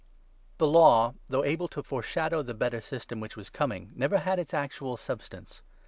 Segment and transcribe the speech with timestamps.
[0.57, 4.17] The Law, though able to foreshadow the Better i *•«*«ard« System which was coming, never
[4.17, 5.01] had its actual sacrmco*.
[5.01, 5.61] substance.